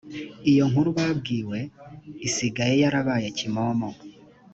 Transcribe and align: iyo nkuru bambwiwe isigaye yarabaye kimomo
iyo 0.51 0.63
nkuru 0.71 0.89
bambwiwe 0.97 1.59
isigaye 2.27 2.75
yarabaye 2.83 3.27
kimomo 3.37 3.89